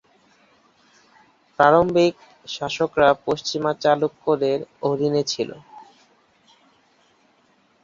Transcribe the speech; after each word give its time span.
প্রারম্ভিক 1.59 2.13
শাসকরা 2.47 3.09
পশ্চিমা 3.25 3.71
চালুক্যদের 3.83 4.57
অধীনে 4.81 5.21
ছিল। 5.23 5.49